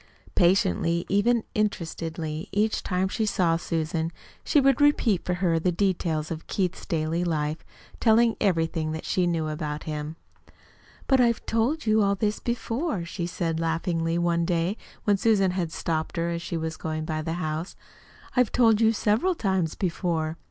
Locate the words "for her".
5.23-5.59